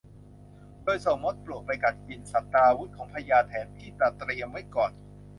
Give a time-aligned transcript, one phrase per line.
[0.83, 4.91] โดยส่งมดปลวกไปกัดกินศัตราวุธของพญาแถนที่ตระเตรียมไว้ก่อน